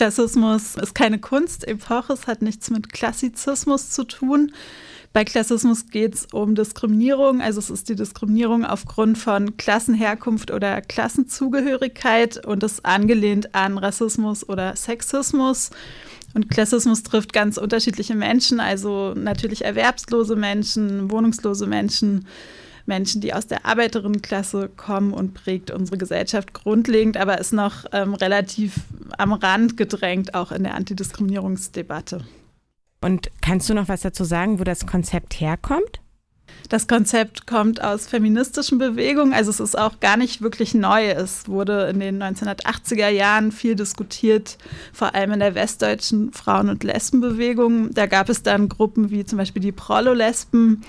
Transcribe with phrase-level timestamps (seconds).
[0.00, 4.54] Klassismus ist keine Kunstepoche, es hat nichts mit Klassizismus zu tun.
[5.12, 10.80] Bei Klassismus geht es um Diskriminierung, also es ist die Diskriminierung aufgrund von Klassenherkunft oder
[10.80, 15.68] Klassenzugehörigkeit und ist angelehnt an Rassismus oder Sexismus.
[16.32, 22.26] Und Klassismus trifft ganz unterschiedliche Menschen, also natürlich erwerbslose Menschen, wohnungslose Menschen,
[22.90, 28.14] Menschen, die aus der Arbeiterinnenklasse kommen und prägt unsere Gesellschaft grundlegend, aber ist noch ähm,
[28.14, 28.80] relativ
[29.16, 32.24] am Rand gedrängt, auch in der Antidiskriminierungsdebatte.
[33.00, 35.99] Und kannst du noch was dazu sagen, wo das Konzept herkommt?
[36.68, 41.08] Das Konzept kommt aus feministischen Bewegungen, also es ist auch gar nicht wirklich neu.
[41.10, 44.58] Es wurde in den 1980er Jahren viel diskutiert,
[44.92, 47.90] vor allem in der westdeutschen Frauen- und Lesbenbewegung.
[47.92, 50.82] Da gab es dann Gruppen wie zum Beispiel die Prollo-Lesben,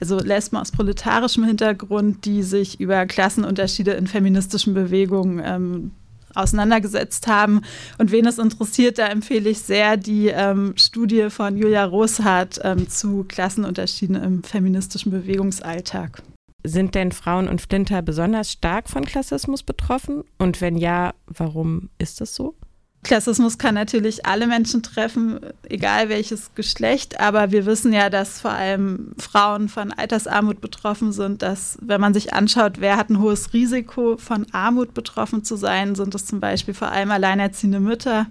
[0.00, 5.90] also Lesben aus proletarischem Hintergrund, die sich über Klassenunterschiede in feministischen Bewegungen ähm,
[6.34, 7.62] auseinandergesetzt haben.
[7.98, 12.88] Und wen es interessiert, da empfehle ich sehr die ähm, Studie von Julia Roshardt ähm,
[12.88, 16.22] zu Klassenunterschieden im feministischen Bewegungsalltag.
[16.64, 20.24] Sind denn Frauen und Flinter besonders stark von Klassismus betroffen?
[20.38, 22.54] Und wenn ja, warum ist das so?
[23.04, 28.50] Klassismus kann natürlich alle Menschen treffen, egal welches Geschlecht, aber wir wissen ja, dass vor
[28.50, 33.52] allem Frauen von Altersarmut betroffen sind, dass wenn man sich anschaut, wer hat ein hohes
[33.52, 38.26] Risiko von Armut betroffen zu sein, sind es zum Beispiel vor allem alleinerziehende Mütter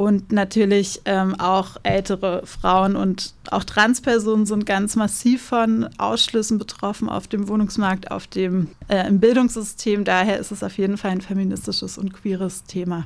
[0.00, 7.10] und natürlich ähm, auch ältere Frauen und auch Transpersonen sind ganz massiv von Ausschlüssen betroffen
[7.10, 10.04] auf dem Wohnungsmarkt, auf dem äh, im Bildungssystem.
[10.04, 13.04] Daher ist es auf jeden Fall ein feministisches und queeres Thema.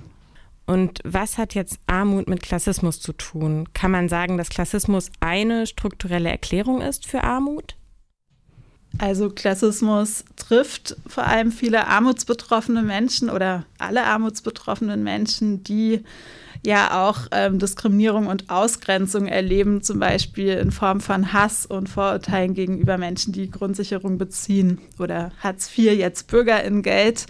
[0.67, 3.69] Und was hat jetzt Armut mit Klassismus zu tun?
[3.75, 7.77] Kann man sagen, dass Klassismus eine strukturelle Erklärung ist für Armut?
[8.99, 16.05] Also Klassismus trifft vor allem viele armutsbetroffene Menschen oder alle armutsbetroffenen Menschen, die
[16.65, 22.55] ja auch ähm, Diskriminierung und Ausgrenzung erleben, zum Beispiel in Form von Hass und Vorurteilen
[22.55, 27.27] gegenüber Menschen, die Grundsicherung beziehen oder Hartz IV, jetzt Bürgerinnengeld.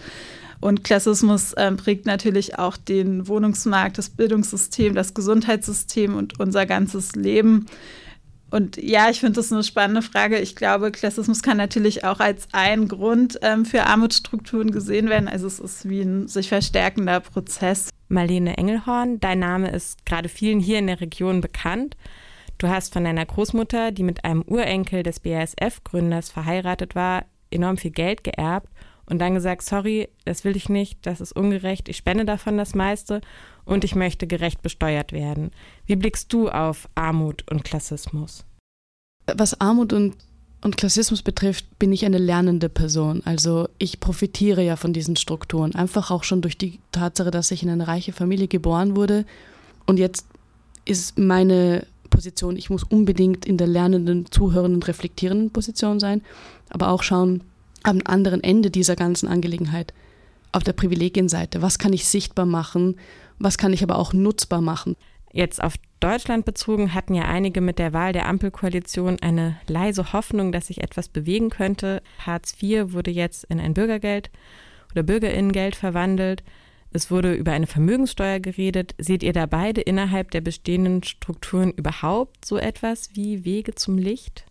[0.61, 7.15] Und Klassismus äh, prägt natürlich auch den Wohnungsmarkt, das Bildungssystem, das Gesundheitssystem und unser ganzes
[7.15, 7.67] Leben.
[8.51, 10.39] Und ja, ich finde das eine spannende Frage.
[10.39, 15.27] Ich glaube, Klassismus kann natürlich auch als ein Grund ähm, für Armutsstrukturen gesehen werden.
[15.27, 17.89] Also es ist wie ein sich verstärkender Prozess.
[18.07, 21.97] Marlene Engelhorn, dein Name ist gerade vielen hier in der Region bekannt.
[22.57, 27.91] Du hast von deiner Großmutter, die mit einem Urenkel des BASF-Gründers verheiratet war, enorm viel
[27.91, 28.69] Geld geerbt
[29.07, 32.75] und dann gesagt, sorry, das will ich nicht, das ist ungerecht, ich spende davon das
[32.75, 33.21] meiste
[33.65, 35.51] und ich möchte gerecht besteuert werden.
[35.85, 38.45] Wie blickst du auf Armut und Klassismus?
[39.25, 40.15] Was Armut und,
[40.61, 43.21] und Klassismus betrifft, bin ich eine lernende Person.
[43.25, 47.63] Also ich profitiere ja von diesen Strukturen, einfach auch schon durch die Tatsache, dass ich
[47.63, 49.25] in eine reiche Familie geboren wurde
[49.85, 50.25] und jetzt
[50.85, 56.21] ist meine Position, ich muss unbedingt in der lernenden, zuhörenden, reflektierenden Position sein,
[56.69, 57.41] aber auch schauen,
[57.85, 59.93] am anderen Ende dieser ganzen Angelegenheit,
[60.51, 62.95] auf der Privilegienseite, was kann ich sichtbar machen,
[63.39, 64.95] was kann ich aber auch nutzbar machen.
[65.33, 70.53] Jetzt auf Deutschland bezogen hatten ja einige mit der Wahl der Ampelkoalition eine leise Hoffnung,
[70.53, 72.01] dass sich etwas bewegen könnte.
[72.25, 74.29] Hartz IV wurde jetzt in ein Bürgergeld
[74.91, 76.43] oder Bürgerinnengeld verwandelt.
[76.93, 78.95] Es wurde über eine Vermögenssteuer geredet.
[78.97, 84.45] Seht ihr da beide innerhalb der bestehenden Strukturen überhaupt so etwas wie Wege zum Licht?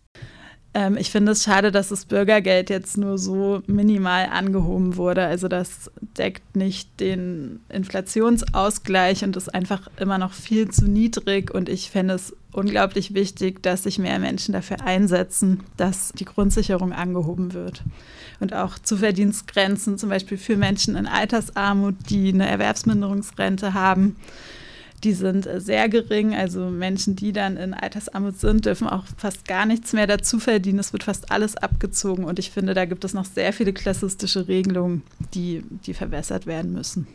[0.75, 5.25] Ähm, ich finde es schade, dass das Bürgergeld jetzt nur so minimal angehoben wurde.
[5.25, 11.51] Also das deckt nicht den Inflationsausgleich und ist einfach immer noch viel zu niedrig.
[11.51, 16.91] Und ich fände es unglaublich wichtig, dass sich mehr Menschen dafür einsetzen, dass die Grundsicherung
[16.91, 17.81] angehoben wird.
[18.41, 24.17] Und auch Zuverdienstgrenzen, zum Beispiel für Menschen in Altersarmut, die eine Erwerbsminderungsrente haben
[25.05, 26.35] die sind äh, sehr gering.
[26.35, 30.79] Also Menschen, die dann in Altersarmut sind, dürfen auch fast gar nichts mehr dazu verdienen.
[30.79, 32.25] Es wird fast alles abgezogen.
[32.25, 36.73] Und ich finde, da gibt es noch sehr viele klassistische Regelungen, die, die verbessert werden
[36.73, 37.07] müssen.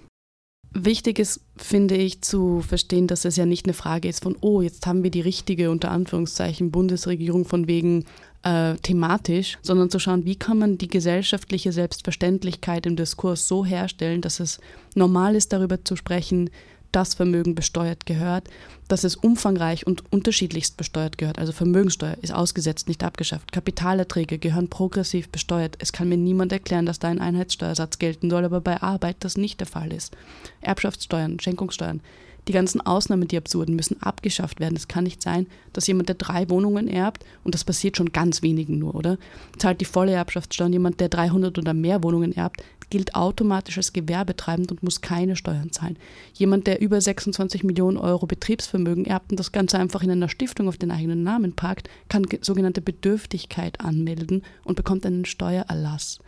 [0.73, 4.63] Wichtig ist, finde ich, zu verstehen, dass es ja nicht eine Frage ist von, oh,
[4.63, 8.05] jetzt haben wir die richtige, unter Anführungszeichen, Bundesregierung von wegen
[8.45, 14.21] äh, thematisch, sondern zu schauen, wie kann man die gesellschaftliche Selbstverständlichkeit im Diskurs so herstellen,
[14.21, 14.61] dass es
[14.95, 16.51] normal ist, darüber zu sprechen,
[16.93, 18.49] das Vermögen besteuert gehört,
[18.89, 21.39] dass es umfangreich und unterschiedlichst besteuert gehört.
[21.39, 23.53] Also Vermögensteuer ist ausgesetzt, nicht abgeschafft.
[23.53, 25.77] Kapitalerträge gehören progressiv besteuert.
[25.79, 29.37] Es kann mir niemand erklären, dass da ein Einheitssteuersatz gelten soll, aber bei Arbeit das
[29.37, 30.17] nicht der Fall ist.
[30.61, 32.01] Erbschaftssteuern, Schenkungssteuern
[32.49, 34.77] Die ganzen Ausnahmen, die absurden, müssen abgeschafft werden.
[34.77, 38.43] Es kann nicht sein, dass jemand, der drei Wohnungen erbt, und das passiert schon ganz
[38.43, 39.19] wenigen nur, oder?
[39.59, 40.69] Zahlt die volle Erbschaftssteuer.
[40.69, 45.71] Jemand, der 300 oder mehr Wohnungen erbt, gilt automatisch als gewerbetreibend und muss keine Steuern
[45.71, 45.97] zahlen.
[46.35, 50.69] Jemand, der über 26 Millionen Euro Betriebsvermögen erbt und das Ganze einfach in einer Stiftung
[50.69, 56.19] auf den eigenen Namen parkt, kann sogenannte Bedürftigkeit anmelden und bekommt einen Steuererlass.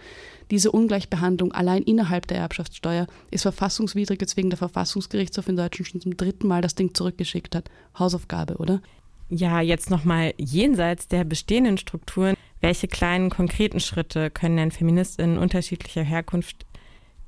[0.52, 6.14] Diese Ungleichbehandlung allein innerhalb der Erbschaftssteuer ist verfassungswidrig, weswegen der Verfassungsgerichtshof in Deutschland schon zum
[6.14, 7.70] dritten Mal das Ding zurückgeschickt hat.
[7.99, 8.82] Hausaufgabe, oder?
[9.31, 12.37] Ja, jetzt nochmal jenseits der bestehenden Strukturen.
[12.60, 16.66] Welche kleinen konkreten Schritte können denn Feministinnen unterschiedlicher Herkunft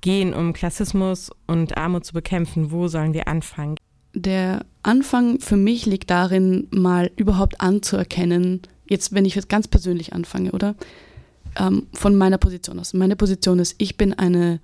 [0.03, 2.73] gehen, um Klassismus und Armut zu bekämpfen?
[2.73, 3.77] Wo sollen wir anfangen?
[4.13, 10.13] Der Anfang für mich liegt darin, mal überhaupt anzuerkennen, jetzt wenn ich jetzt ganz persönlich
[10.13, 10.75] anfange, oder?
[11.59, 12.95] Ähm, von meiner Position aus.
[12.95, 14.61] Meine Position ist, ich bin eine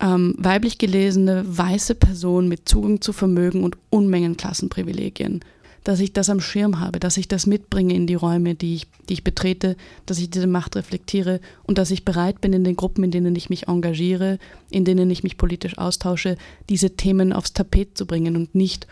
[0.00, 5.40] ähm, weiblich gelesene, weiße Person mit Zugang zu Vermögen und Unmengen Klassenprivilegien
[5.84, 8.86] dass ich das am Schirm habe, dass ich das mitbringe in die Räume, die ich,
[9.08, 9.76] die ich betrete,
[10.06, 13.34] dass ich diese Macht reflektiere und dass ich bereit bin, in den Gruppen, in denen
[13.34, 14.38] ich mich engagiere,
[14.70, 16.36] in denen ich mich politisch austausche,
[16.68, 18.86] diese Themen aufs Tapet zu bringen und nicht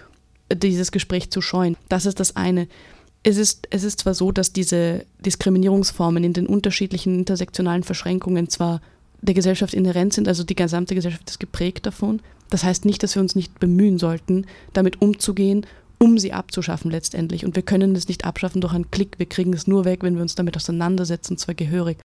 [0.52, 1.76] dieses Gespräch zu scheuen.
[1.88, 2.66] Das ist das eine.
[3.22, 8.80] Es ist, es ist zwar so, dass diese Diskriminierungsformen in den unterschiedlichen intersektionalen Verschränkungen zwar
[9.20, 12.20] der Gesellschaft inhärent sind, also die gesamte Gesellschaft ist geprägt davon.
[12.48, 15.66] Das heißt nicht, dass wir uns nicht bemühen sollten, damit umzugehen
[16.02, 17.44] um sie abzuschaffen letztendlich.
[17.44, 19.18] Und wir können es nicht abschaffen durch einen Klick.
[19.18, 21.98] Wir kriegen es nur weg, wenn wir uns damit auseinandersetzen, zwar gehörig.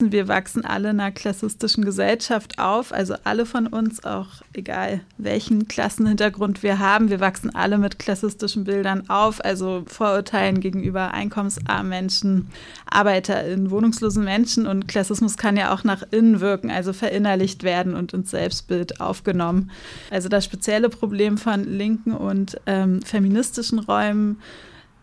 [0.00, 5.66] Wir wachsen alle in einer klassistischen Gesellschaft auf, also alle von uns, auch egal welchen
[5.66, 7.10] Klassenhintergrund wir haben.
[7.10, 12.46] Wir wachsen alle mit klassistischen Bildern auf, also Vorurteilen gegenüber einkommensarmen Menschen,
[12.88, 14.68] ArbeiterInnen, wohnungslosen Menschen.
[14.68, 19.72] Und Klassismus kann ja auch nach innen wirken, also verinnerlicht werden und ins Selbstbild aufgenommen.
[20.12, 24.40] Also das spezielle Problem von linken und ähm, feministischen Räumen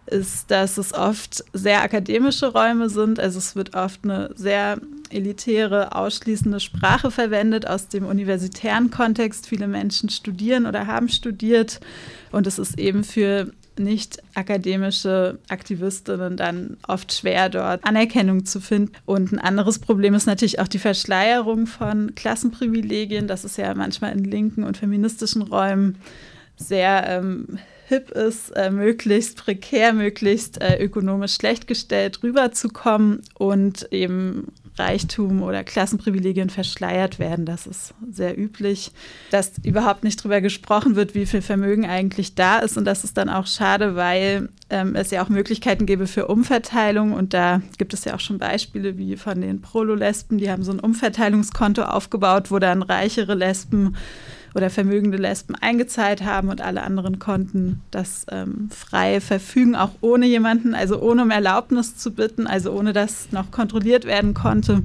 [0.07, 3.19] ist, dass es oft sehr akademische Räume sind.
[3.19, 4.79] Also es wird oft eine sehr
[5.09, 9.47] elitäre, ausschließende Sprache verwendet aus dem universitären Kontext.
[9.47, 11.79] Viele Menschen studieren oder haben studiert
[12.31, 18.93] und es ist eben für nicht akademische Aktivistinnen dann oft schwer, dort Anerkennung zu finden.
[19.05, 23.27] Und ein anderes Problem ist natürlich auch die Verschleierung von Klassenprivilegien.
[23.27, 25.97] Das ist ja manchmal in linken und feministischen Räumen
[26.57, 34.47] sehr ähm, hip ist, äh, möglichst prekär, möglichst äh, ökonomisch schlecht gestellt rüberzukommen und eben
[34.77, 37.45] Reichtum oder Klassenprivilegien verschleiert werden.
[37.45, 38.91] Das ist sehr üblich,
[39.31, 42.77] dass überhaupt nicht darüber gesprochen wird, wie viel Vermögen eigentlich da ist.
[42.77, 47.13] Und das ist dann auch schade, weil ähm, es ja auch Möglichkeiten gäbe für Umverteilung.
[47.13, 50.71] Und da gibt es ja auch schon Beispiele wie von den Prolo-Lesben, die haben so
[50.71, 53.95] ein Umverteilungskonto aufgebaut, wo dann reichere Lesben
[54.55, 60.25] oder vermögende Lesben eingezahlt haben und alle anderen konnten das ähm, frei verfügen, auch ohne
[60.25, 64.83] jemanden, also ohne um Erlaubnis zu bitten, also ohne dass noch kontrolliert werden konnte.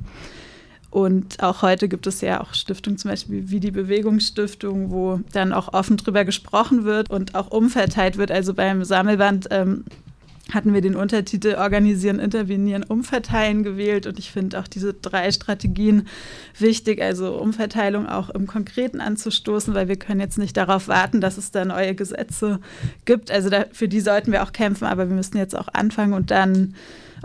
[0.90, 5.52] Und auch heute gibt es ja auch Stiftungen, zum Beispiel wie die Bewegungsstiftung, wo dann
[5.52, 8.32] auch offen drüber gesprochen wird und auch umverteilt wird.
[8.32, 9.84] Also beim Sammelband ähm,
[10.52, 14.06] hatten wir den Untertitel Organisieren, Intervenieren, Umverteilen gewählt.
[14.06, 16.06] Und ich finde auch diese drei Strategien
[16.58, 21.38] wichtig, also Umverteilung auch im Konkreten anzustoßen, weil wir können jetzt nicht darauf warten, dass
[21.38, 22.60] es da neue Gesetze
[23.04, 23.30] gibt.
[23.30, 26.30] Also da, für die sollten wir auch kämpfen, aber wir müssen jetzt auch anfangen und
[26.30, 26.74] dann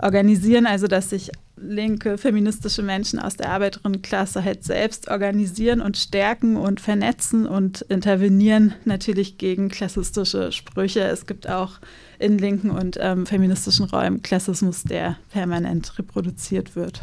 [0.00, 6.56] organisieren, also dass sich linke feministische Menschen aus der Arbeiterinnenklasse halt selbst organisieren und stärken
[6.56, 11.00] und vernetzen und intervenieren natürlich gegen klassistische Sprüche.
[11.00, 11.80] Es gibt auch
[12.18, 17.02] in linken und ähm, feministischen Räumen Klassismus, der permanent reproduziert wird.